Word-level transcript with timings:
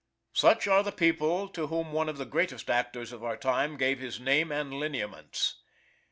Such 0.33 0.65
are 0.65 0.81
the 0.81 0.91
people 0.91 1.47
to 1.49 1.67
whom 1.67 1.93
one 1.93 2.09
of 2.09 2.17
the 2.17 2.25
greatest 2.25 2.71
actors 2.71 3.11
of 3.11 3.23
our 3.23 3.37
time 3.37 3.77
gave 3.77 3.99
his 3.99 4.19
name 4.19 4.51
and 4.51 4.73
lineaments. 4.73 5.61